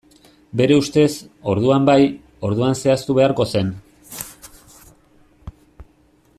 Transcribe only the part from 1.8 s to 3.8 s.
bai, orduan zehaztu beharko zen.